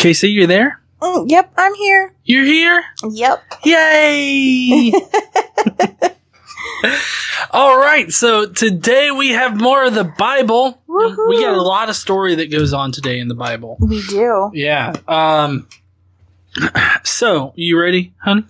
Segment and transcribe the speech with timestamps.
[0.00, 0.80] Casey, you're there?
[1.02, 2.14] Mm, yep, I'm here.
[2.24, 2.82] You're here?
[3.06, 3.42] Yep.
[3.66, 4.92] Yay!
[7.50, 10.80] All right, so today we have more of the Bible.
[10.88, 11.28] Woohoo.
[11.28, 13.76] We got a lot of story that goes on today in the Bible.
[13.78, 14.50] We do.
[14.54, 14.94] Yeah.
[15.06, 15.68] Um
[17.04, 18.44] so, you ready, honey?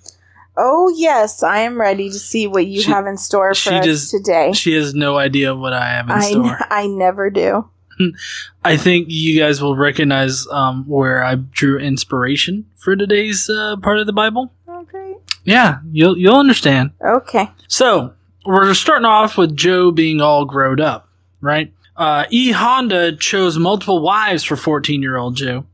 [0.57, 3.75] Oh yes, I am ready to see what you She- have in store for she
[3.75, 4.53] us just- today.
[4.53, 6.59] She has no idea what I have in I, store.
[6.71, 7.69] I never do.
[8.65, 13.99] I think you guys will recognize um, where I drew inspiration for today's uh, part
[13.99, 14.53] of the Bible.
[14.69, 15.17] Okay.
[15.45, 16.93] Yeah, you'll you'll understand.
[17.03, 17.51] Okay.
[17.69, 21.09] So we're starting off with Joe being all grown up,
[21.41, 21.73] right?
[21.97, 25.67] Uh, e Honda chose multiple wives for 14 year old Joe.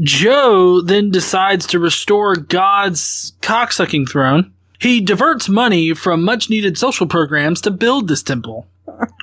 [0.00, 4.52] Joe then decides to restore God's cocksucking throne.
[4.78, 8.66] He diverts money from much needed social programs to build this temple.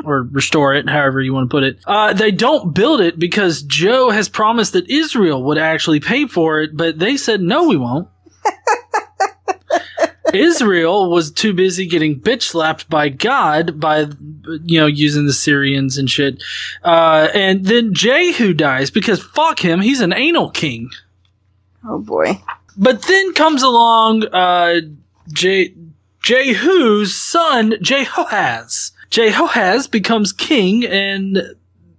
[0.03, 1.79] Or restore it, however you want to put it.
[1.85, 6.61] Uh, they don't build it because Joe has promised that Israel would actually pay for
[6.61, 8.09] it, but they said, no, we won't.
[10.33, 14.07] Israel was too busy getting bitch slapped by God by,
[14.63, 16.41] you know, using the Syrians and shit.
[16.83, 20.89] Uh, and then Jehu dies because fuck him, he's an anal king.
[21.85, 22.41] Oh boy.
[22.75, 24.81] But then comes along, uh,
[25.31, 25.75] Je-
[26.23, 28.92] Jehu's son, Jehoaz.
[29.13, 31.55] Jehoaz becomes king and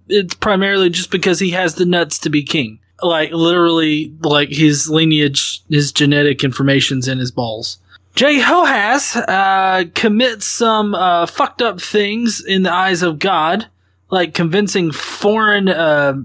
[0.09, 2.79] it's primarily just because he has the nuts to be king.
[3.01, 7.79] Like literally, like his lineage, his genetic information's in his balls.
[8.15, 13.67] Jehoaz uh, commits some uh, fucked up things in the eyes of God,
[14.09, 16.15] like convincing foreign, uh,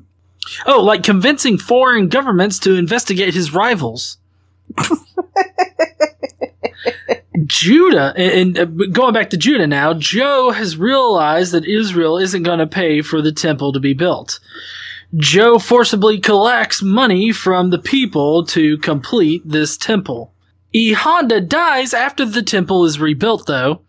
[0.66, 4.18] oh, like convincing foreign governments to investigate his rivals.
[7.46, 12.58] Judah, and, uh, going back to Judah now, Joe has realized that Israel isn't going
[12.58, 14.40] to pay for the temple to be built.
[15.16, 20.32] Joe forcibly collects money from the people to complete this temple.
[20.72, 23.80] E Honda dies after the temple is rebuilt, though,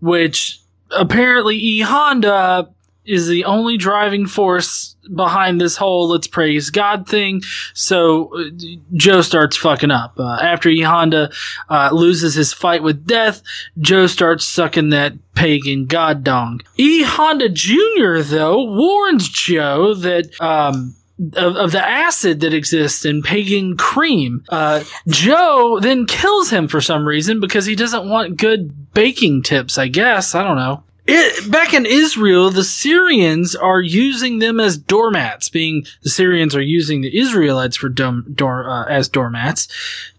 [0.00, 2.68] which apparently E Honda
[3.04, 7.42] is the only driving force behind this whole let's praise God thing.
[7.74, 8.50] So uh,
[8.92, 10.18] Joe starts fucking up.
[10.18, 11.30] Uh, after E Honda
[11.68, 13.42] uh, loses his fight with death,
[13.78, 16.60] Joe starts sucking that pagan god dong.
[16.76, 20.40] E Honda Jr., though, warns Joe that.
[20.40, 20.94] Um,
[21.34, 24.42] of, of the acid that exists in pagan cream.
[24.48, 29.76] Uh, Joe then kills him for some reason because he doesn't want good baking tips,
[29.76, 30.34] I guess.
[30.34, 30.82] I don't know.
[31.12, 36.62] It, back in Israel, the Syrians are using them as doormats, being the Syrians are
[36.62, 39.66] using the Israelites for dom, door, uh, as doormats.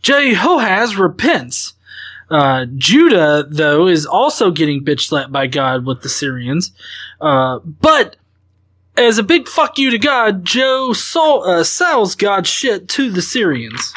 [0.02, 1.74] Jehoahaz repents.
[2.30, 6.72] Uh, Judah, though, is also getting bitch slapped by God with the Syrians.
[7.20, 8.18] Uh, but
[8.98, 13.94] as a big fuck you to God, Joe uh, sells God's shit to the Syrians.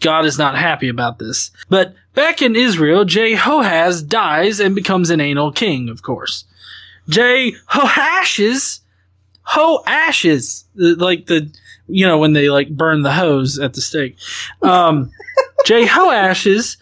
[0.00, 1.50] God is not happy about this.
[1.68, 6.44] But back in Israel, Jehoaz dies and becomes an anal king, of course.
[7.08, 8.80] Jehoashes,
[9.42, 11.50] ho ashes, like the
[11.86, 14.16] you know when they like burn the hose at the stake.
[14.62, 15.10] Um,
[15.66, 16.76] Jehoash's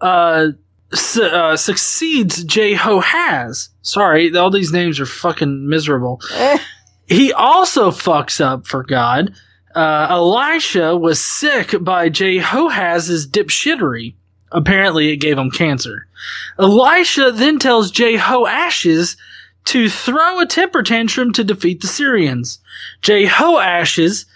[0.00, 0.48] uh,
[0.92, 3.68] su- uh, succeeds Jehoaz.
[3.82, 6.20] Sorry, all these names are fucking miserable.
[6.34, 6.58] Eh,
[7.06, 9.34] He also fucks up for God.
[9.74, 14.14] Uh, Elisha was sick by Jehoaz's dipshittery.
[14.52, 16.08] Apparently, it gave him cancer.
[16.58, 19.16] Elisha then tells Jehoash's
[19.66, 22.58] to throw a temper tantrum to defeat the Syrians.
[23.02, 24.26] Jehoash's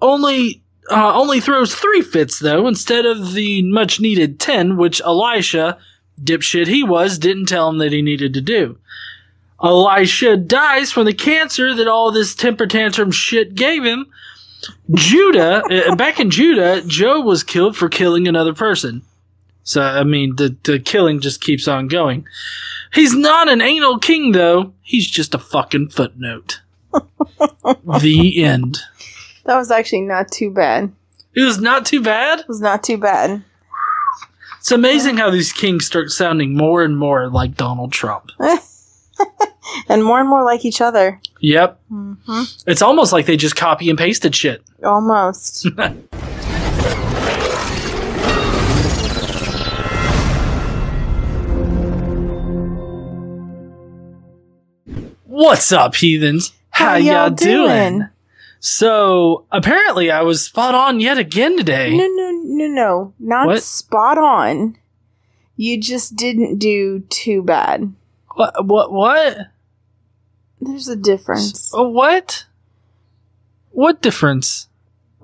[0.00, 5.78] only uh, only throws three fits though, instead of the much needed ten, which Elisha,
[6.22, 8.76] dipshit he was, didn't tell him that he needed to do.
[9.62, 14.06] Elisha dies from the cancer that all this temper tantrum shit gave him.
[14.92, 19.02] Judah, uh, back in Judah, Joe was killed for killing another person.
[19.64, 22.26] So, I mean, the, the killing just keeps on going.
[22.92, 24.74] He's not an anal king, though.
[24.82, 26.60] He's just a fucking footnote.
[28.00, 28.78] the end.
[29.44, 30.92] that was actually not too bad.
[31.34, 32.40] It was not too bad.
[32.40, 33.42] It was not too bad.
[34.58, 38.30] It's amazing how these kings start sounding more and more like Donald Trump.
[39.88, 41.20] And more and more like each other.
[41.40, 41.80] Yep.
[41.88, 44.62] hmm It's almost like they just copy and pasted shit.
[44.84, 45.66] Almost.
[55.26, 56.52] What's up, heathens?
[56.70, 58.08] How, y'all, doing?
[58.60, 61.96] So, apparently, I was spot on yet again today.
[61.96, 63.14] No, no, no, no.
[63.18, 63.62] Not What?
[63.62, 64.76] spot on.
[65.56, 67.92] You just didn't do too bad.
[68.34, 68.66] What?
[68.66, 68.92] What?
[68.92, 69.36] What?
[70.60, 71.72] There's a difference.
[71.76, 72.46] Uh, What?
[73.70, 74.68] What difference?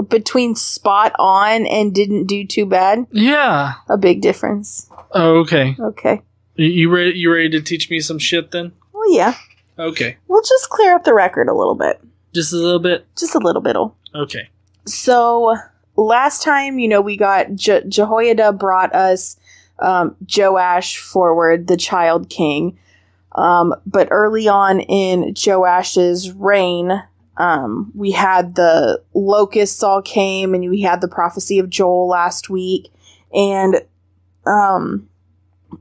[0.09, 3.05] between spot on and didn't do too bad?
[3.11, 3.75] Yeah.
[3.89, 4.89] A big difference.
[5.13, 5.75] Oh, okay.
[5.79, 6.23] Okay.
[6.55, 7.19] You- ready?
[7.19, 8.71] You ready to teach me some shit then?
[8.93, 9.35] Well, yeah.
[9.77, 10.17] Okay.
[10.29, 12.01] We'll just clear up the record a little bit.
[12.33, 13.07] Just a little bit.
[13.19, 13.97] Just a little bit'll.
[14.15, 14.49] Okay.
[14.87, 15.57] So
[15.97, 19.37] last time, you know, we got Je- Jehoiada brought us
[19.81, 22.79] um, Joash forward, the child king.
[23.39, 27.05] Um, but early on in Joash's reign,
[27.37, 32.51] um, we had the locusts all came, and we had the prophecy of Joel last
[32.51, 32.91] week,
[33.33, 33.81] and
[34.45, 35.09] um,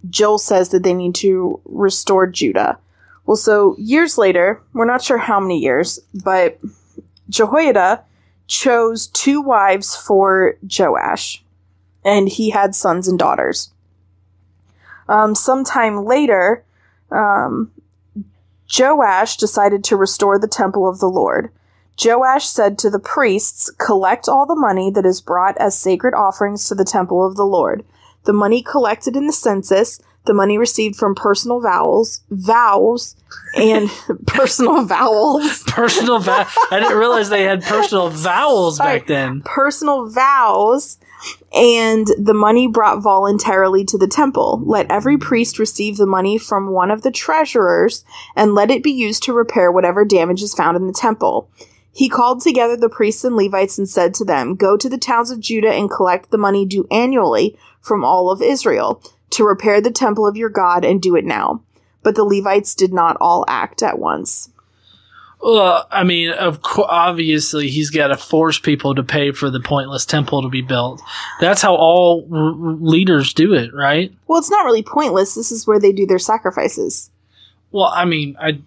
[0.08, 2.78] Joel says that they need to restore Judah.
[3.26, 6.60] Well, so years later, we're not sure how many years, but
[7.28, 8.04] Jehoiada
[8.46, 11.44] chose two wives for Joash,
[12.06, 13.72] and he had sons and daughters.
[15.10, 16.64] Um, sometime later,
[17.12, 17.72] um,
[18.78, 21.52] Joash decided to restore the temple of the Lord.
[22.04, 26.68] Joash said to the priests, Collect all the money that is brought as sacred offerings
[26.68, 27.84] to the temple of the Lord.
[28.26, 33.16] The money collected in the census, the money received from personal vows, vows,
[33.56, 33.90] and
[34.28, 35.64] personal vowels.
[35.68, 36.48] Personal vow.
[36.72, 39.00] I didn't realize they had personal vowels Sorry.
[39.00, 39.42] back then.
[39.42, 40.98] personal vows
[41.54, 44.62] and the money brought voluntarily to the temple.
[44.66, 48.92] Let every priest receive the money from one of the treasurers and let it be
[48.92, 51.50] used to repair whatever damage is found in the temple.
[51.92, 55.32] He called together the priests and Levites and said to them, Go to the towns
[55.32, 59.02] of Judah and collect the money due annually from all of Israel
[59.32, 61.62] to repair the temple of your God and do it now.
[62.04, 64.50] But the Levites did not all act at once.
[65.42, 69.60] Well, I mean, of course, obviously, he's got to force people to pay for the
[69.60, 71.02] pointless temple to be built.
[71.40, 74.12] That's how all r- leaders do it, right?
[74.28, 75.36] Well, it's not really pointless.
[75.36, 77.12] This is where they do their sacrifices.
[77.72, 78.60] Well, I mean, I,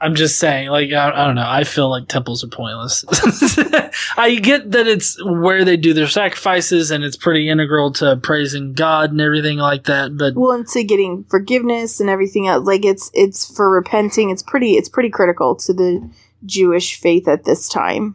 [0.00, 1.46] I'm just saying, like, I, I don't know.
[1.46, 3.04] I feel like temples are pointless.
[4.16, 8.74] I get that it's where they do their sacrifices and it's pretty integral to praising
[8.74, 10.16] God and everything like that.
[10.16, 14.72] But well into getting forgiveness and everything else like it's it's for repenting it's pretty
[14.72, 16.08] it's pretty critical to the
[16.44, 18.14] jewish faith at this time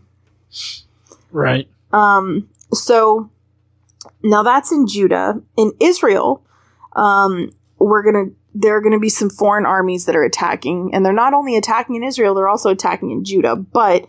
[1.31, 3.29] right, um so
[4.21, 6.43] now that's in judah in israel
[6.95, 11.13] um we're gonna there are gonna be some foreign armies that are attacking and they're
[11.13, 14.07] not only attacking in israel they're also attacking in judah but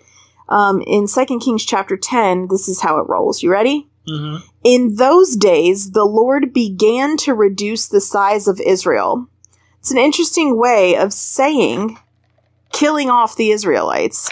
[0.49, 4.96] um in second kings chapter 10 this is how it rolls you ready hmm in
[4.96, 9.29] those days, the Lord began to reduce the size of Israel.
[9.79, 11.99] It's an interesting way of saying
[12.73, 14.31] killing off the Israelites,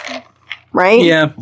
[0.73, 0.99] right?
[0.99, 1.33] yeah,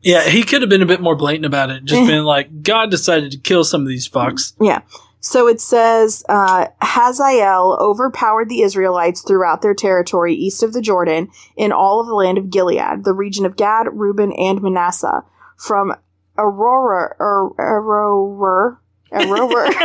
[0.00, 0.22] yeah.
[0.22, 1.84] He could have been a bit more blatant about it.
[1.84, 4.54] Just been like, God decided to kill some of these fucks.
[4.58, 4.80] Yeah.
[5.24, 11.30] So it says uh, Hazael overpowered the Israelites throughout their territory east of the Jordan
[11.56, 15.24] in all of the land of Gilead, the region of Gad, Reuben, and Manasseh,
[15.56, 15.94] from
[16.36, 18.78] Aurora, or Aurora,
[19.12, 19.70] Aurora.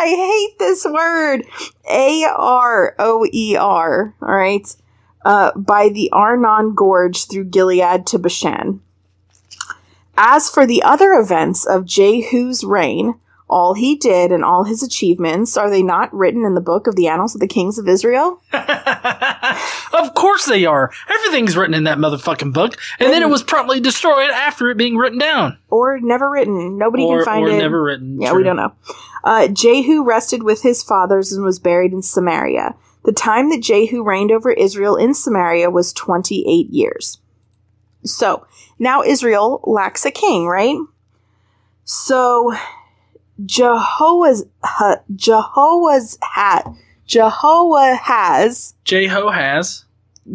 [0.00, 1.44] I hate this word.
[1.88, 4.12] A R O E R.
[4.20, 4.66] All right.
[5.24, 8.80] Uh, by the Arnon Gorge through Gilead to Bashan.
[10.16, 13.14] As for the other events of Jehu's reign,
[13.48, 16.96] all he did and all his achievements, are they not written in the book of
[16.96, 18.40] the annals of the kings of Israel?
[18.52, 20.90] of course they are.
[21.08, 24.96] Everything's written in that motherfucking book, and then it was promptly destroyed after it being
[24.96, 26.78] written down, Or never written?
[26.78, 27.54] Nobody or, can find or it.
[27.54, 28.20] Or never written.
[28.20, 28.38] Yeah, True.
[28.38, 28.72] we don't know.
[29.24, 32.74] Uh, Jehu rested with his fathers and was buried in Samaria.
[33.04, 37.18] The time that Jehu reigned over Israel in Samaria was 28 years.
[38.04, 38.46] So,
[38.78, 40.76] now Israel lacks a king, right?
[41.84, 42.54] So,
[43.44, 44.44] Jehovah's,
[45.14, 46.66] Jehovah's hat,
[47.06, 49.84] Jehoahaz, Jeho has.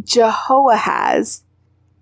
[0.03, 1.43] Jehoahaz,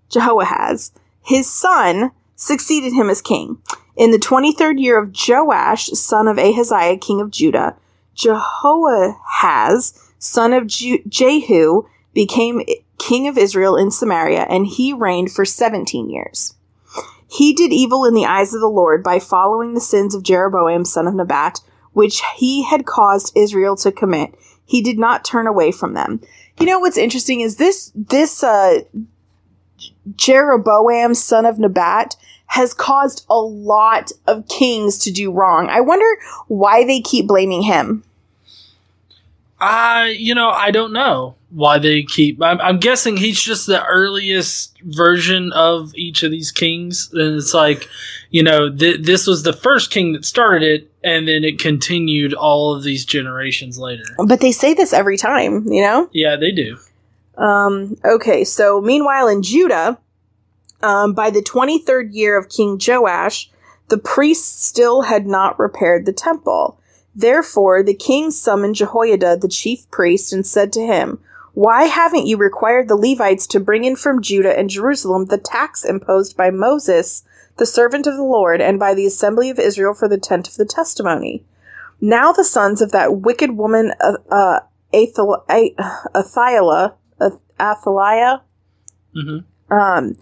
[0.10, 0.92] Jehoahaz,
[1.24, 3.58] his son, succeeded him as king.
[3.96, 7.76] In the 23rd year of Joash, son of Ahaziah, king of Judah,
[8.16, 11.84] Jehoahaz, son of Jehu,
[12.14, 12.62] became
[12.98, 16.54] king of Israel in Samaria, and he reigned for 17 years.
[17.30, 20.86] He did evil in the eyes of the Lord by following the sins of Jeroboam,
[20.86, 21.62] son of Nebat,
[21.94, 24.34] which he had caused Israel to commit.
[24.66, 26.22] He did not turn away from them.
[26.60, 28.82] You know what's interesting is this this uh
[30.16, 32.16] Jeroboam son of Nebat
[32.48, 35.70] has caused a lot of kings to do wrong.
[35.70, 36.08] I wonder
[36.48, 38.04] why they keep blaming him.
[39.60, 42.42] I, you know, I don't know why they keep.
[42.42, 47.54] I'm, I'm guessing he's just the earliest version of each of these kings, and it's
[47.54, 47.90] like,
[48.30, 52.34] you know, th- this was the first king that started it, and then it continued
[52.34, 54.04] all of these generations later.
[54.26, 56.10] But they say this every time, you know?
[56.12, 56.78] Yeah, they do.
[57.38, 59.98] Um, okay, so meanwhile in Judah,
[60.84, 63.50] Um, by the 23rd year of King Joash,
[63.90, 66.80] the priests still had not repaired the temple.
[67.18, 71.20] Therefore, the king summoned Jehoiada, the chief priest, and said to him,
[71.56, 75.84] Why haven't you required the Levites to bring in from Judah and Jerusalem the tax
[75.84, 77.24] imposed by Moses,
[77.58, 80.58] the servant of the Lord, and by the assembly of Israel for the tent of
[80.58, 81.44] the testimony?
[82.00, 84.60] Now the sons of that wicked woman, uh, uh,
[84.94, 85.44] Athal-
[86.16, 86.94] Athaliah,
[87.60, 88.44] Athaliah,
[89.16, 89.74] Mm-hmm.
[89.74, 90.16] um,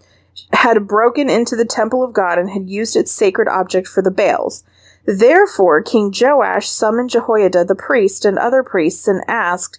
[0.54, 4.10] had broken into the temple of God and had used its sacred object for the
[4.10, 4.64] Baals.
[5.06, 9.78] Therefore, King Joash summoned Jehoiada the priest and other priests and asked,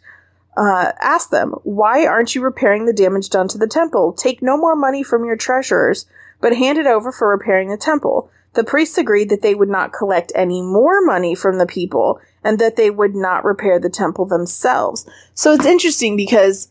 [0.55, 4.13] uh, asked them, Why aren't you repairing the damage done to the temple?
[4.13, 6.05] Take no more money from your treasurers,
[6.39, 8.31] but hand it over for repairing the temple.
[8.53, 12.57] The priests agreed that they would not collect any more money from the people and
[12.59, 15.05] that they would not repair the temple themselves.
[15.33, 16.69] So it's interesting because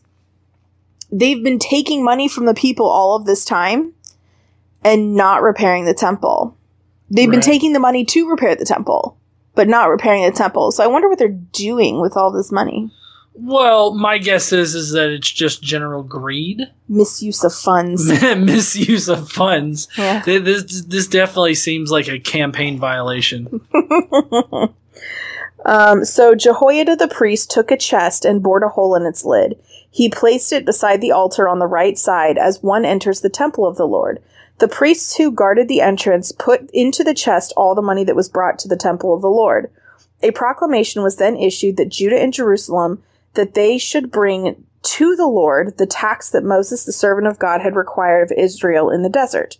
[1.11, 3.93] they've been taking money from the people all of this time
[4.83, 6.56] and not repairing the temple.
[7.09, 7.43] They've been Right.
[7.45, 9.17] taking the money to repair the temple,
[9.55, 10.71] but not repairing the temple.
[10.71, 12.91] So I wonder what they're doing with all this money.
[13.39, 18.07] Well, my guess is is that it's just general greed, Misuse of funds.
[18.35, 19.87] misuse of funds.
[19.95, 20.23] yeah.
[20.25, 23.61] This this definitely seems like a campaign violation.
[25.65, 29.59] Um, so Jehoiada the priest took a chest and bored a hole in its lid.
[29.91, 33.65] He placed it beside the altar on the right side as one enters the temple
[33.67, 34.21] of the Lord.
[34.59, 38.29] The priests who guarded the entrance put into the chest all the money that was
[38.29, 39.69] brought to the temple of the Lord.
[40.23, 43.03] A proclamation was then issued that Judah and Jerusalem
[43.35, 47.61] that they should bring to the Lord the tax that Moses the servant of God
[47.61, 49.57] had required of Israel in the desert.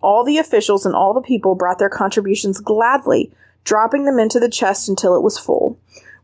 [0.00, 3.32] All the officials and all the people brought their contributions gladly,
[3.64, 5.76] dropping them into the chest until it was full.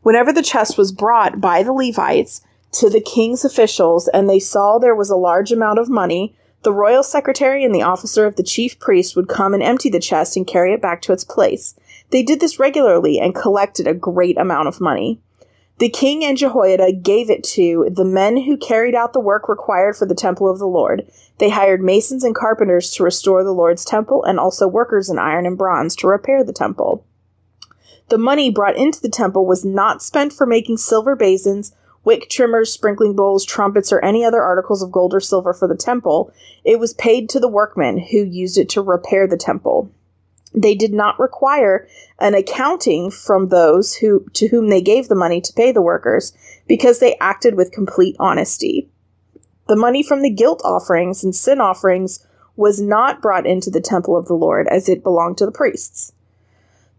[0.03, 2.43] Whenever the chest was brought by the Levites
[2.73, 6.73] to the king's officials and they saw there was a large amount of money, the
[6.73, 10.37] royal secretary and the officer of the chief priest would come and empty the chest
[10.37, 11.75] and carry it back to its place.
[12.11, 15.21] They did this regularly and collected a great amount of money.
[15.79, 19.97] The king and Jehoiada gave it to the men who carried out the work required
[19.97, 21.11] for the temple of the Lord.
[21.39, 25.47] They hired masons and carpenters to restore the Lord's temple and also workers in iron
[25.47, 27.05] and bronze to repair the temple.
[28.09, 32.73] The money brought into the temple was not spent for making silver basins, wick trimmers,
[32.73, 36.33] sprinkling bowls, trumpets, or any other articles of gold or silver for the temple.
[36.65, 39.91] It was paid to the workmen who used it to repair the temple.
[40.55, 41.89] They did not require
[42.21, 46.33] an accounting from those who to whom they gave the money to pay the workers
[46.69, 48.89] because they acted with complete honesty.
[49.67, 54.17] The money from the guilt offerings and sin offerings was not brought into the temple
[54.17, 56.13] of the Lord as it belonged to the priests.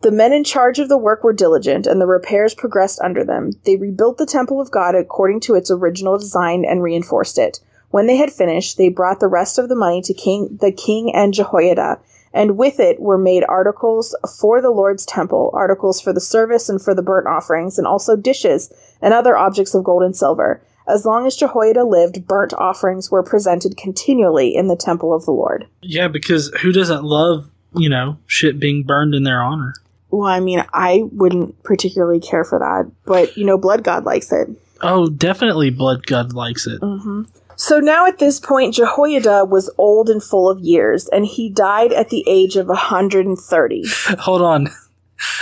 [0.05, 3.53] The men in charge of the work were diligent, and the repairs progressed under them.
[3.63, 7.59] They rebuilt the temple of God according to its original design and reinforced it.
[7.89, 11.11] When they had finished, they brought the rest of the money to king, the king
[11.15, 11.97] and Jehoiada,
[12.35, 16.79] and with it were made articles for the Lord's temple, articles for the service and
[16.79, 18.71] for the burnt offerings, and also dishes
[19.01, 20.61] and other objects of gold and silver.
[20.87, 25.31] As long as Jehoiada lived, burnt offerings were presented continually in the temple of the
[25.31, 25.65] Lord.
[25.81, 29.73] Yeah, because who doesn't love you know shit being burned in their honor?
[30.11, 34.31] Well, I mean, I wouldn't particularly care for that, but you know, Blood God likes
[34.31, 34.49] it.
[34.81, 36.79] Oh, definitely, Blood God likes it.
[36.79, 37.23] hmm
[37.55, 41.91] So now at this point, Jehoiada was old and full of years, and he died
[41.93, 43.83] at the age of 130.
[44.19, 44.67] Hold on,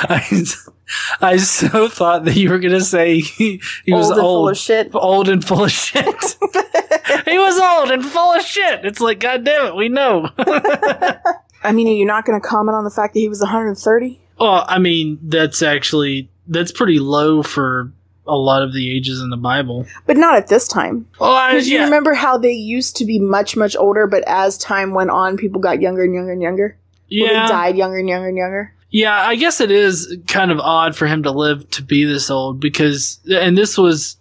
[0.01, 0.45] I
[1.21, 4.51] I so thought that you were gonna say he, he was old and full old,
[4.51, 4.91] of shit.
[4.95, 6.05] old and full of shit.
[7.25, 8.85] he was old and full of shit.
[8.85, 10.29] It's like, God damn it, we know.
[11.65, 14.19] I mean, are you not going to comment on the fact that he was 130?
[14.39, 17.91] Well, I mean, that's actually that's pretty low for
[18.25, 19.85] a lot of the ages in the Bible.
[20.05, 21.05] But not at this time.
[21.19, 24.57] Well, I, Because you remember how they used to be much, much older, but as
[24.57, 26.77] time went on, people got younger and younger and younger?
[27.11, 28.73] Well, yeah, they died younger and younger and younger.
[28.89, 29.13] yeah.
[29.13, 32.59] I guess it is kind of odd for him to live to be this old
[32.61, 34.15] because, and this was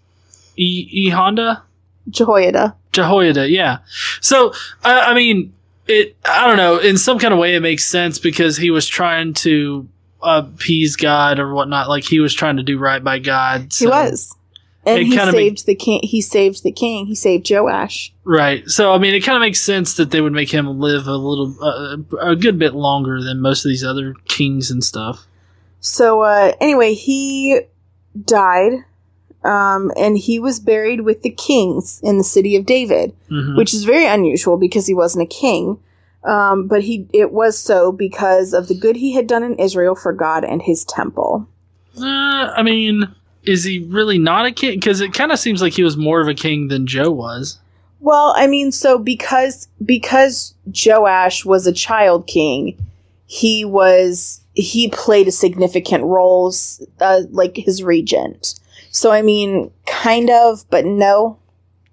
[0.56, 1.62] E, e Honda.
[2.10, 2.74] Jehoiada.
[2.92, 3.78] Jehoiada, yeah.
[4.20, 4.52] So,
[4.82, 5.52] I, I mean,
[5.86, 6.16] it.
[6.24, 6.78] I don't know.
[6.78, 9.88] In some kind of way, it makes sense because he was trying to
[10.22, 11.88] appease God or whatnot.
[11.88, 13.72] Like he was trying to do right by God.
[13.72, 14.34] He was.
[14.84, 16.00] And It he saved the king.
[16.02, 17.06] He saved the king.
[17.06, 18.12] He saved Joash.
[18.24, 18.68] right.
[18.68, 21.14] So, I mean, it kind of makes sense that they would make him live a
[21.16, 25.24] little, uh, a good bit longer than most of these other kings and stuff.
[25.78, 27.60] So uh, anyway, he
[28.24, 28.72] died,
[29.44, 33.56] um, and he was buried with the kings in the city of David, Mhm.
[33.56, 35.78] which is very unusual because he wasn't a king.
[36.24, 39.94] Um, but he it was so because of the good he had done in Israel
[39.94, 41.48] for God and His temple.
[41.98, 43.12] Uh, I mean,
[43.42, 44.78] is he really not a king?
[44.78, 47.58] Because it kind of seems like he was more of a king than Joe was.
[48.00, 52.76] Well, I mean, so because because Joash was a child king,
[53.26, 56.52] he was he played a significant role,
[57.00, 58.58] uh, like his regent.
[58.90, 61.38] So I mean, kind of, but no.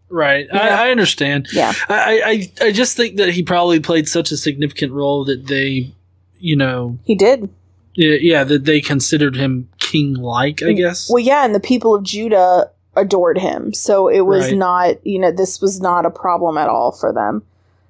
[0.10, 0.60] Right, Yeah.
[0.82, 1.48] I, I understand.
[1.54, 1.74] Yeah.
[1.88, 5.92] I, I I just think that he probably played such a significant role that they,
[6.40, 7.50] you know, He did.
[7.94, 10.64] yeah, yeah that they considered him king like.
[10.64, 11.10] I guess.
[11.10, 13.72] Well, yeah, and the people of Judah adored him.
[13.74, 14.58] So it was Right.
[14.58, 17.44] not, you know, this was not a problem at all for them.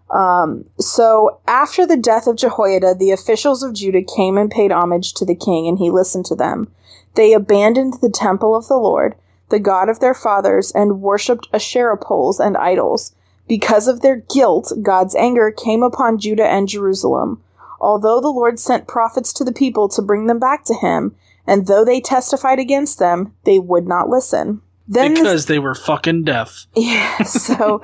[0.09, 5.13] Um, so after the death of Jehoiada, the officials of Judah came and paid homage
[5.15, 6.67] to the king, and he listened to them.
[7.15, 9.15] They abandoned the temple of the Lord,
[9.49, 13.13] the God of their fathers, and worshipped Asherah poles and idols.
[13.47, 17.41] Because of their guilt, God's anger came upon Judah and Jerusalem.
[17.81, 21.15] Although the Lord sent prophets to the people to bring them back to him,
[21.47, 24.61] and though they testified against them, they would not listen.
[24.87, 26.67] Then the- because they were fucking deaf.
[26.75, 27.81] yeah, so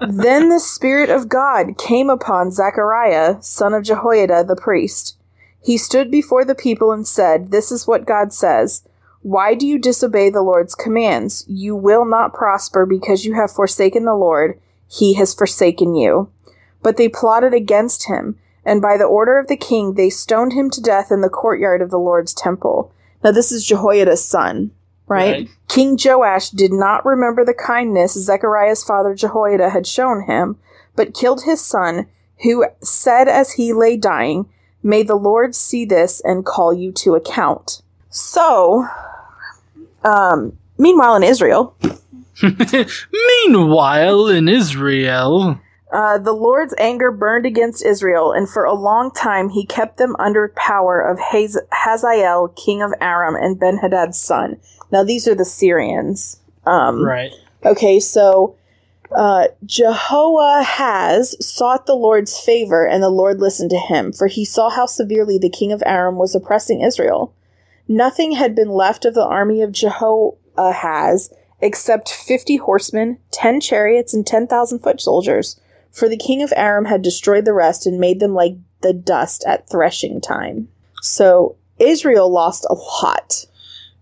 [0.00, 5.16] then the Spirit of God came upon Zechariah, son of Jehoiada the priest.
[5.62, 8.82] He stood before the people and said, This is what God says.
[9.28, 11.44] Why do you disobey the Lord's commands?
[11.46, 14.58] You will not prosper because you have forsaken the Lord.
[14.90, 16.32] He has forsaken you.
[16.82, 20.70] But they plotted against him, and by the order of the king, they stoned him
[20.70, 22.90] to death in the courtyard of the Lord's temple.
[23.22, 24.70] Now, this is Jehoiada's son,
[25.06, 25.32] right?
[25.32, 25.48] Right.
[25.68, 30.56] King Joash did not remember the kindness Zechariah's father Jehoiada had shown him,
[30.96, 32.06] but killed his son,
[32.44, 34.48] who said as he lay dying,
[34.82, 37.82] May the Lord see this and call you to account.
[38.08, 38.88] So,
[40.04, 41.76] um, meanwhile in Israel,
[43.46, 45.60] Meanwhile, in Israel,
[45.92, 50.14] uh, the Lord's anger burned against Israel, and for a long time he kept them
[50.18, 54.60] under power of Haz- Hazael, king of Aram, and Benhadad's son.
[54.92, 56.40] Now these are the Syrians.
[56.64, 57.32] Um, right?
[57.64, 58.56] Okay, so
[59.16, 64.70] uh, Jehoahaz sought the Lord's favor, and the Lord listened to him, for he saw
[64.70, 67.32] how severely the king of Aram was oppressing Israel.
[67.88, 74.26] Nothing had been left of the army of Jehoahaz except fifty horsemen, ten chariots, and
[74.26, 75.58] ten thousand foot soldiers,
[75.90, 79.44] for the king of Aram had destroyed the rest and made them like the dust
[79.46, 80.68] at threshing time.
[81.02, 83.46] So Israel lost a lot.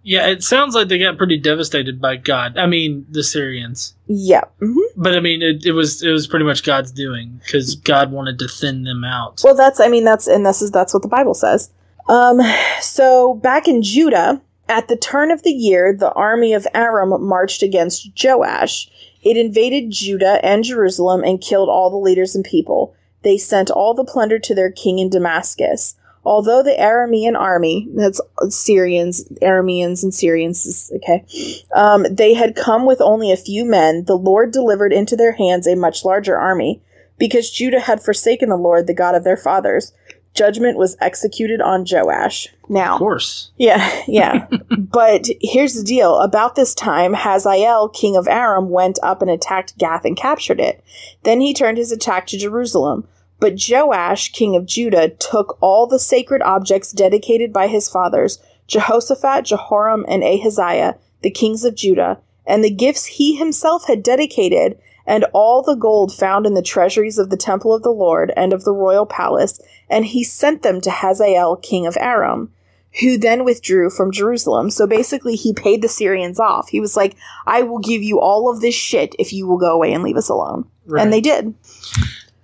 [0.02, 2.56] Yeah, it sounds like they got pretty devastated by God.
[2.56, 3.94] I mean, the Syrians.
[4.06, 4.44] Yeah.
[4.60, 8.12] hmm But I mean, it, it was it was pretty much God's doing because God
[8.12, 9.40] wanted to thin them out.
[9.42, 11.70] Well, that's I mean that's and this is that's what the Bible says.
[12.08, 12.40] Um,
[12.80, 17.62] so back in Judah, at the turn of the year, the army of Aram marched
[17.62, 18.90] against Joash.
[19.22, 22.94] It invaded Judah and Jerusalem and killed all the leaders and people.
[23.22, 25.96] They sent all the plunder to their king in Damascus.
[26.24, 31.24] Although the Aramean army, that's Syrians, Arameans and Syrians, okay,
[31.72, 35.68] um, they had come with only a few men, the Lord delivered into their hands
[35.68, 36.82] a much larger army.
[37.18, 39.92] Because Judah had forsaken the Lord, the God of their fathers,
[40.36, 42.48] judgment was executed on Joash.
[42.68, 43.50] Now, Of course.
[43.56, 44.46] yeah, yeah.
[44.78, 46.18] but here's the deal.
[46.20, 50.84] About this time, Hazael, king of Aram, went up and attacked Gath and captured it.
[51.22, 53.06] Then he turned his attack to Jerusalem.
[53.38, 59.44] But Joash, king of Judah, took all the sacred objects dedicated by his fathers, Jehoshaphat,
[59.44, 65.24] Jehoram, and Ahaziah, the kings of Judah, and the gifts he himself had dedicated, and
[65.32, 68.64] all the gold found in the treasuries of the temple of the Lord and of
[68.64, 72.52] the royal palace, and he sent them to Hazael, king of Aram
[73.00, 74.70] who then withdrew from Jerusalem.
[74.70, 76.68] So basically, he paid the Syrians off.
[76.68, 77.16] He was like,
[77.46, 80.16] I will give you all of this shit if you will go away and leave
[80.16, 80.68] us alone.
[80.86, 81.02] Right.
[81.02, 81.54] And they did.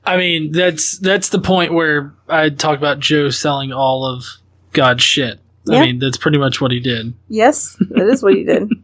[0.05, 4.25] I mean, that's that's the point where I talk about Joe selling all of
[4.73, 5.39] God's shit.
[5.65, 5.79] Yeah.
[5.79, 7.15] I mean, that's pretty much what he did.
[7.29, 8.71] Yes, that is what he did.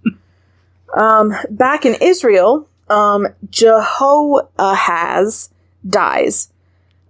[0.97, 5.51] Um, back in Israel, um, Jehoahaz
[5.89, 6.53] dies.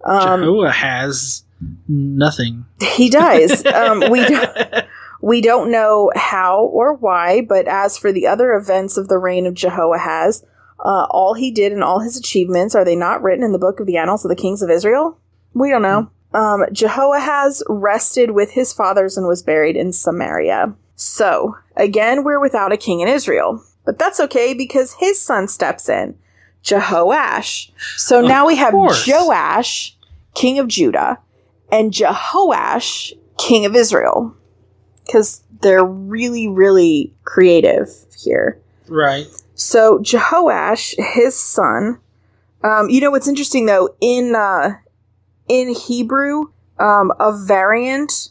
[0.03, 1.43] Um, Jehovah has
[1.87, 2.65] nothing.
[2.81, 3.63] he dies.
[3.73, 4.85] Um, we don't,
[5.21, 9.45] we don't know how or why, but as for the other events of the reign
[9.45, 10.45] of Jehoahaz,
[10.83, 13.79] uh, all he did and all his achievements are they not written in the book
[13.79, 15.17] of the annals of the kings of Israel?
[15.53, 16.09] We don't know.
[16.33, 20.73] Um, Jehoahaz rested with his fathers and was buried in Samaria.
[20.95, 25.89] So again, we're without a king in Israel, but that's okay because his son steps
[25.89, 26.17] in,
[26.63, 27.71] Jehoash.
[27.97, 29.07] So Of now we have course.
[29.07, 29.95] Joash,
[30.35, 31.19] king of Judah,
[31.71, 34.35] and Jehoash, king of Israel,
[35.05, 38.59] because they're really, really creative here.
[38.87, 39.27] right.
[39.55, 41.99] So Jehoash, his son,
[42.63, 44.75] um, you know what's interesting though in uh,
[45.49, 46.45] in Hebrew,
[46.79, 48.29] um, a variant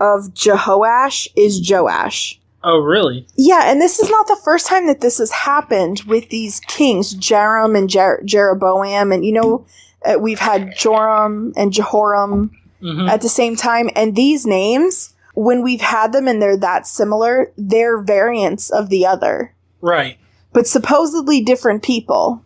[0.00, 2.40] of Jehoash is Joash.
[2.68, 3.24] Oh, really?
[3.36, 7.14] Yeah, and this is not the first time that this has happened with these kings,
[7.14, 9.64] Jeram and Jer- Jeroboam, and you know,
[10.04, 12.50] uh, we've had Joram and Jehoram
[12.80, 16.88] hmm at the same time, and these names, when we've had them and they're that
[16.88, 20.18] similar, they're variants of the other, Right.
[20.52, 22.42] but supposedly different people.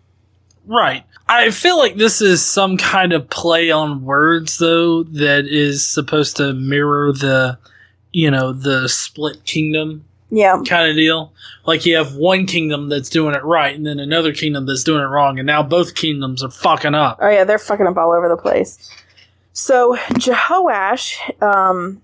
[0.66, 1.04] Right.
[1.28, 6.36] I feel like this is some kind of play on words, though, that is supposed
[6.36, 7.58] to mirror the,
[8.12, 11.32] you know, the split kingdom Yeah, kind of deal.
[11.66, 15.02] Like you have one kingdom that's doing it right, and then another kingdom that's doing
[15.02, 17.18] it wrong, and now both kingdoms are fucking up.
[17.20, 18.78] Oh yeah, they're fucking up all over the place.
[19.52, 22.00] So Jehoash, um,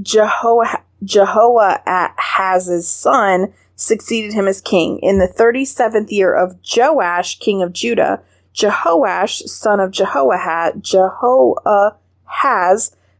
[0.00, 0.64] Jeho
[1.02, 8.22] Jehoahaz's son, succeeded him as king in the thirty-seventh year of Joash, king of Judah.
[8.54, 11.64] Jehoash, son of Jehoahaz, Jehoahaz,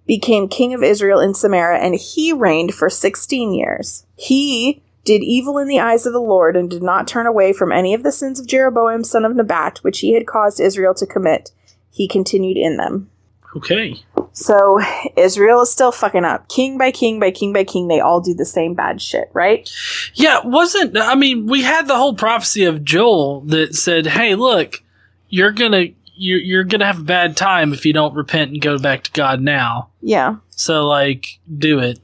[0.06, 4.06] became king of Israel in Samaria, and he reigned for sixteen years.
[4.16, 7.72] He did evil in the eyes of the Lord, and did not turn away from
[7.72, 11.06] any of the sins of Jeroboam, son of Nebat, which he had caused Israel to
[11.06, 11.50] commit.
[11.90, 13.10] He continued in them.
[13.56, 14.02] Okay.
[14.32, 14.80] So
[15.16, 16.48] Israel is still fucking up.
[16.48, 19.70] King by king by king by king, they all do the same bad shit, right?
[20.14, 24.82] Yeah, wasn't I mean, we had the whole prophecy of Joel that said, "Hey, look,
[25.28, 25.86] you're gonna
[26.16, 29.12] you're you're gonna have a bad time if you don't repent and go back to
[29.12, 31.98] God now." Yeah, So like, do it,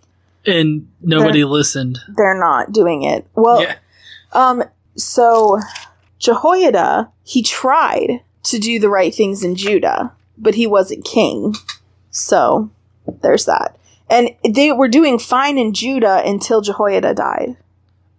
[0.46, 1.98] and nobody listened.
[2.16, 3.26] they're not doing it.
[3.34, 3.76] Well, yeah,
[4.32, 4.64] um,
[4.96, 5.58] so
[6.18, 11.54] Jehoiada, he tried to do the right things in Judah, but he wasn't king.
[12.10, 12.70] So
[13.22, 13.76] there's that.
[14.08, 17.56] And they were doing fine in Judah until Jehoiada died.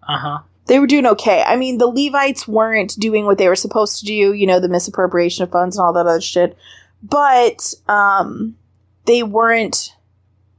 [0.08, 0.39] uh huh.
[0.67, 1.44] they were doing okay.
[1.46, 4.70] I mean, the Levites weren't doing what they were supposed to do, you know, the
[4.70, 6.56] misappropriation of funds and all that other shit.
[7.04, 8.56] But um
[9.06, 9.96] they weren't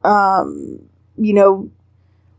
[0.05, 0.81] um
[1.17, 1.71] you know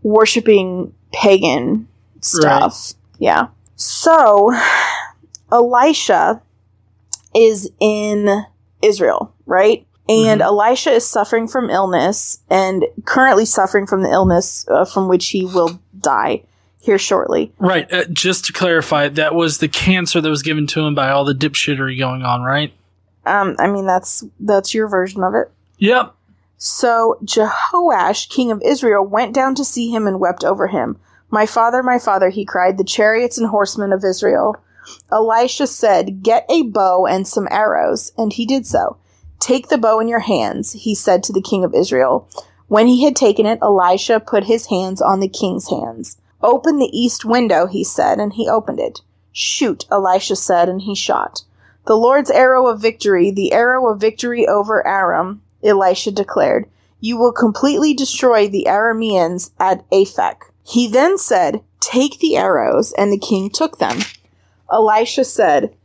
[0.01, 1.87] worshiping pagan
[2.21, 2.93] stuff.
[3.19, 3.47] Yeah.
[3.75, 4.53] So
[5.51, 6.41] Elisha
[7.35, 8.45] is in
[8.81, 9.85] Israel, right?
[10.09, 15.29] And Elisha is suffering from illness and currently suffering from the illness uh, from which
[15.29, 16.43] he will die
[16.81, 17.53] here shortly.
[17.57, 17.91] Right.
[17.91, 21.23] Uh, just to clarify, that was the cancer that was given to him by all
[21.23, 22.73] the dipshittery going on, right?
[23.25, 25.49] Um, I mean that's that's your version of it.
[25.83, 26.15] Yep.
[26.55, 30.97] So Jehoash, king of Israel, went down to see him and wept over him.
[31.29, 34.55] My father, my father, he cried, the chariots and horsemen of Israel.
[35.11, 38.13] Elisha said, Get a bow and some arrows.
[38.17, 38.95] And he did so.
[39.41, 42.29] Take the bow in your hands, he said to the king of Israel.
[42.69, 46.15] When he had taken it, Elisha put his hands on the king's hands.
[46.41, 49.01] Open the east window, he said, and he opened it.
[49.33, 51.43] Shoot, Elisha said, and he shot.
[51.87, 57.31] The Lord's arrow of victory, the arrow of victory over Aram, Elisha declared, You will
[57.31, 60.43] completely destroy the Arameans at Aphek.
[60.63, 63.99] He then said, Take the arrows, and the king took them.
[64.71, 65.75] Elisha said,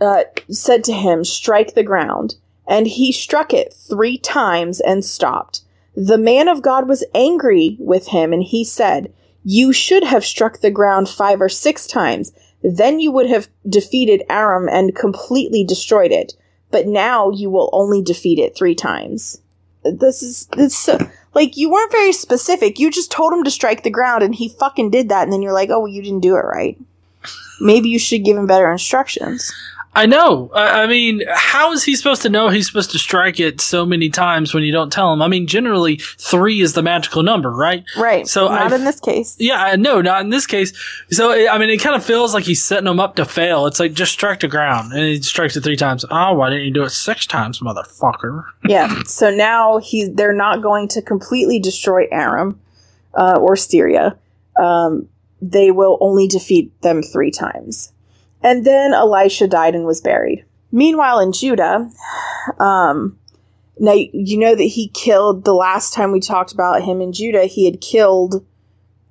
[0.00, 2.36] uh, said to him, Strike the ground.
[2.66, 5.62] And he struck it three times and stopped.
[5.96, 10.60] The man of God was angry with him, and he said, You should have struck
[10.60, 12.32] the ground five or six times.
[12.62, 16.34] Then you would have defeated Aram and completely destroyed it.
[16.70, 19.40] But now you will only defeat it three times.
[19.82, 20.98] This is this so,
[21.34, 22.78] like you weren't very specific.
[22.78, 25.24] You just told him to strike the ground, and he fucking did that.
[25.24, 26.78] And then you're like, "Oh, well, you didn't do it right."
[27.60, 29.52] Maybe you should give him better instructions.
[29.92, 30.50] I know.
[30.54, 33.84] I, I mean, how is he supposed to know he's supposed to strike it so
[33.84, 35.20] many times when you don't tell him?
[35.20, 37.82] I mean, generally three is the magical number, right?
[37.96, 38.26] Right.
[38.28, 39.36] So not I've- in this case.
[39.40, 40.72] Yeah, I no, not in this case.
[41.10, 43.66] So I mean, it kind of feels like he's setting him up to fail.
[43.66, 46.04] It's like just strike the ground, and he strikes it three times.
[46.08, 48.44] Oh, why didn't you do it six times, motherfucker?
[48.68, 49.02] yeah.
[49.04, 52.60] So now he's they're not going to completely destroy Aram
[53.14, 54.16] uh, or Syria.
[54.56, 55.08] Um,
[55.42, 57.92] they will only defeat them three times.
[58.42, 60.44] And then Elisha died and was buried.
[60.72, 61.90] Meanwhile, in Judah,
[62.58, 63.18] um,
[63.78, 67.44] now you know that he killed the last time we talked about him in Judah.
[67.44, 68.44] He had killed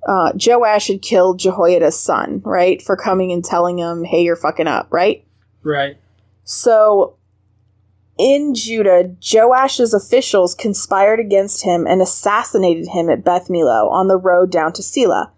[0.06, 4.66] uh, Joash had killed Jehoiada's son, right, for coming and telling him, "Hey, you're fucking
[4.66, 5.24] up," right?
[5.62, 5.98] Right.
[6.44, 7.16] So,
[8.18, 14.16] in Judah, Joash's officials conspired against him and assassinated him at Beth Millo on the
[14.16, 15.32] road down to Selah.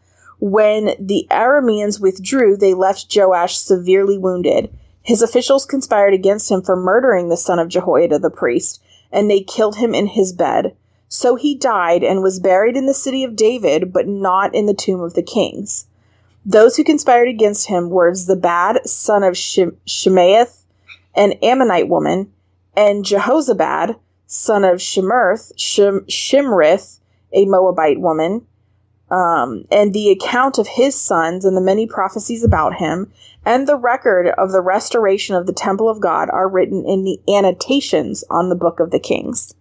[0.45, 4.77] When the Arameans withdrew, they left Joash severely wounded.
[5.01, 9.43] His officials conspired against him for murdering the son of Jehoiada the priest, and they
[9.43, 10.75] killed him in his bed.
[11.07, 14.75] So he died and was buried in the city of David, but not in the
[14.75, 15.87] tomb of the kings.
[16.45, 20.63] Those who conspired against him were Zabad, son of Shem- Shemaeth,
[21.15, 22.33] an Ammonite woman,
[22.77, 23.95] and Jehozabad,
[24.27, 26.99] son of Shemerth, Shem- Shimrith,
[27.33, 28.45] a Moabite woman,
[29.13, 33.13] um, and the account of his sons and the many prophecies about him,
[33.45, 37.21] and the record of the restoration of the temple of God are written in the
[37.33, 39.55] annotations on the book of the kings.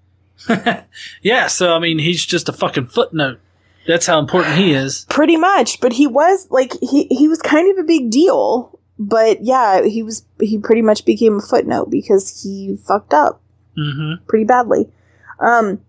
[1.22, 3.40] yeah, so I mean, he's just a fucking footnote.
[3.88, 5.06] That's how important he is.
[5.10, 8.80] Pretty much, but he was like he he was kind of a big deal.
[8.98, 13.42] But yeah, he was he pretty much became a footnote because he fucked up
[13.78, 14.26] Mm-hmm.
[14.28, 14.90] pretty badly.
[15.40, 15.82] Um,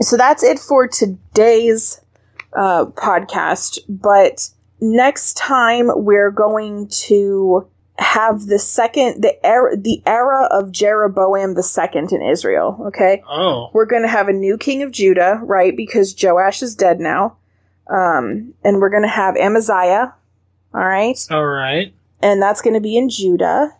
[0.00, 2.00] so that's it for today's
[2.52, 3.78] uh, podcast.
[3.88, 4.48] But
[4.80, 7.66] next time we're going to
[7.98, 12.78] have the second the era the era of Jeroboam the second in Israel.
[12.88, 15.74] Okay, Oh, we're going to have a new king of Judah, right?
[15.74, 17.38] Because Joash is dead now,
[17.88, 20.14] um, and we're going to have Amaziah.
[20.74, 21.94] All right, all right.
[22.20, 23.70] and that's going to be in Judah.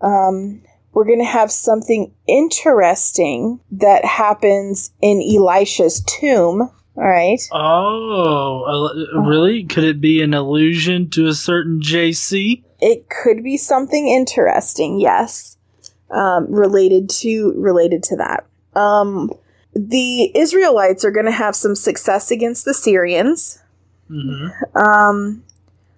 [0.00, 0.62] Um,
[0.94, 6.70] we're going to have something interesting that happens in Elisha's tomb.
[6.96, 7.40] All right.
[7.52, 9.64] Oh, uh, really?
[9.64, 12.62] Could it be an allusion to a certain JC?
[12.80, 15.58] It could be something interesting, yes,
[16.10, 18.46] um, related to related to that.
[18.74, 19.30] Um,
[19.74, 23.58] the Israelites are going to have some success against the Syrians.
[24.10, 24.78] Mm-hmm.
[24.78, 25.42] Um,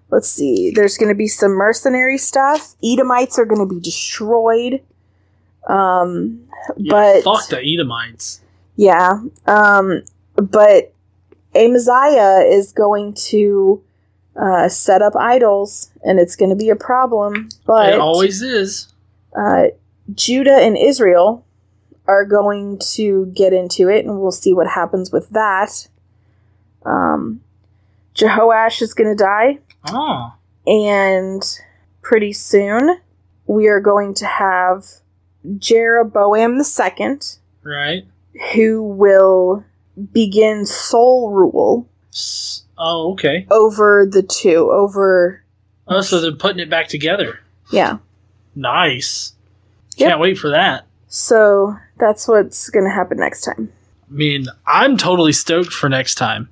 [0.09, 0.71] let's see.
[0.71, 2.75] There's going to be some mercenary stuff.
[2.83, 4.81] Edomites are going to be destroyed.
[5.67, 6.45] Um,
[6.89, 8.41] but fuck the Edomites.
[8.75, 9.21] yeah.
[9.45, 10.03] Um,
[10.41, 10.93] but
[11.55, 13.81] Amaziah is going to
[14.35, 17.49] uh, set up idols, and it's going to be a problem.
[17.65, 18.93] But it always is.
[19.37, 19.67] uh,
[20.13, 21.45] Judah and Israel
[22.07, 25.87] are going to get into it, and we'll see what happens with that.
[26.85, 27.41] Um,
[28.15, 29.59] Jehoash is going to die,
[29.91, 30.33] Oh,
[30.65, 31.43] and
[32.01, 32.97] pretty soon
[33.45, 34.85] we are going to have
[35.57, 38.05] Jeroboam the second, right.
[38.53, 39.63] who will
[40.13, 41.87] begin sole rule
[42.77, 43.45] Oh, okay.
[43.51, 44.69] over the two.
[44.71, 45.43] Over
[45.87, 47.39] Oh, so they're putting it back together.
[47.71, 47.97] yeah.
[48.55, 49.33] Nice.
[49.97, 50.09] Yep.
[50.09, 50.85] Can't wait for that.
[51.07, 53.71] So that's what's going to happen next time.
[54.09, 56.49] I mean, I'm totally stoked for next time.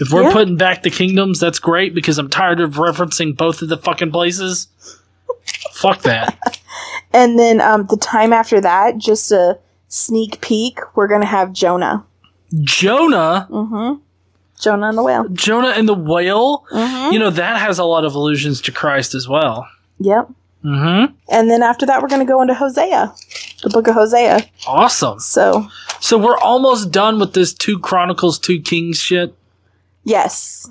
[0.00, 0.32] If we're Yeah.
[0.32, 4.10] putting back the kingdoms, that's great because I'm tired of referencing both of the fucking
[4.12, 4.68] places.
[5.72, 6.58] Fuck that.
[7.12, 11.52] And then um, the time after that, just a sneak peek, we're going to have
[11.52, 12.04] Jonah.
[12.62, 14.00] Jonah, Mm-hmm.
[14.60, 15.28] Jonah and the whale.
[15.30, 16.64] Jonah and the whale.
[16.70, 17.12] Mm-hmm.
[17.12, 19.66] You know that has a lot of allusions to Christ as well.
[19.98, 20.28] Yep.
[20.64, 21.12] Mm-hmm.
[21.30, 23.12] And then after that, we're going to go into Hosea,
[23.64, 24.48] the book of Hosea.
[24.66, 25.18] Awesome.
[25.18, 25.68] So,
[26.00, 29.34] So we're almost done with this two Chronicles, two Kings shit.
[30.04, 30.68] yes,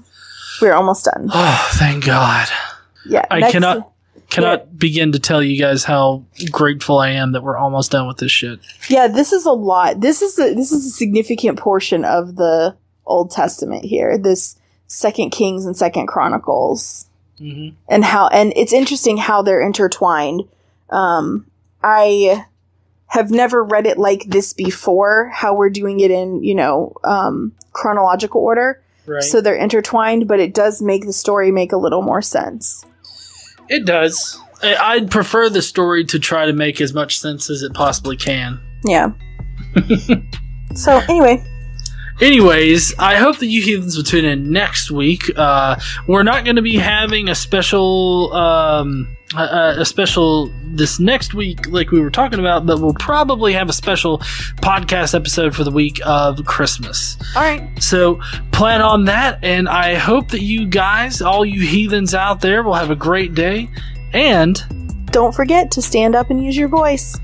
[0.62, 1.30] we're almost done.
[1.34, 2.48] Oh, thank God.
[3.06, 3.26] Yeah.
[3.30, 3.91] I next- cannot
[4.32, 8.18] cannot begin to tell you guys how grateful I am that we're almost done with
[8.18, 8.60] this shit.
[8.90, 10.00] Yeah, this is a lot.
[10.02, 14.18] This is a, this is a significant portion of the Old Testament here.
[14.18, 17.08] This Second Kings and Second Chronicles.
[17.40, 17.76] Mm-hmm.
[17.90, 20.44] and how and it's interesting how they're intertwined
[20.92, 21.48] um
[21.82, 22.46] i
[23.08, 27.52] have never read it like this before how we're doing it in you know um
[27.74, 29.24] chronological order Right.
[29.24, 32.86] so they're intertwined but it does make the story make a little more sense
[33.72, 34.40] it does.
[34.62, 38.60] I'd prefer the story to try to make as much sense as it possibly can.
[38.86, 39.12] yeah
[40.76, 41.44] so anyway
[42.22, 45.32] Anyways, I hope that you heathens will tune in next week.
[45.36, 51.34] Uh, we're not going to be having a special, um, a, a special this next
[51.34, 54.20] week like we were talking about, but we'll probably have a special
[54.58, 57.18] podcast episode for the week of Christmas.
[57.36, 58.20] all right So
[58.52, 62.74] plan on that, and I hope that you guys, all you heathens out there, will
[62.74, 63.70] have a great day.
[64.14, 64.62] And
[65.08, 67.18] don't forget to stand up and use your voice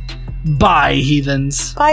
[0.47, 1.73] bye, heathens.
[1.73, 1.85] bye